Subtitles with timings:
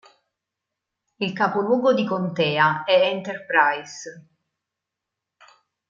[1.17, 4.27] Il capoluogo di contea è Enterprise.